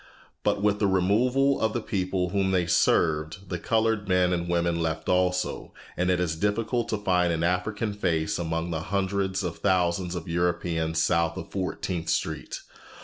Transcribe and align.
But 0.43 0.63
with 0.63 0.79
the 0.79 0.87
removal 0.87 1.61
of 1.61 1.73
the 1.73 1.79
people 1.79 2.29
whom 2.29 2.49
they 2.49 2.65
served, 2.65 3.49
the 3.49 3.59
colored 3.59 4.09
men 4.09 4.33
and 4.33 4.49
women 4.49 4.81
left 4.81 5.07
also, 5.07 5.75
and 5.95 6.09
it 6.09 6.19
is 6.19 6.35
difficult 6.35 6.89
to 6.89 6.97
find 6.97 7.31
an 7.31 7.43
African 7.43 7.93
face 7.93 8.39
among 8.39 8.71
the 8.71 8.81
hundreds 8.81 9.43
of 9.43 9.59
thousands 9.59 10.15
of 10.15 10.27
Europeans 10.27 10.99
south 10.99 11.37
of 11.37 11.51
Fourteenth 11.51 12.09
Street. 12.09 12.61